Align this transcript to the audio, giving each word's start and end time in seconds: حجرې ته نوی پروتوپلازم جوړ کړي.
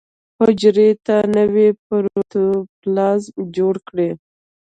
حجرې 0.39 0.89
ته 1.05 1.15
نوی 1.35 1.67
پروتوپلازم 1.85 3.35
جوړ 3.57 3.75
کړي. 3.87 4.09